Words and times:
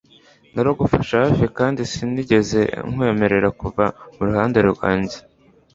naragufashe 0.53 1.13
hafi 1.23 1.45
kandi 1.57 1.79
sinigeze 1.91 2.59
nkwemerera 2.91 3.49
kuva 3.59 3.83
mu 4.15 4.21
ruhande 4.27 4.59
rwanjye 4.71 5.17